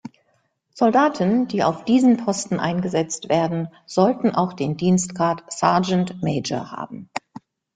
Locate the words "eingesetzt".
2.59-3.29